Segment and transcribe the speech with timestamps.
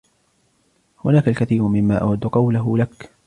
[1.05, 3.11] هناك الكثير مما أود قوله لك.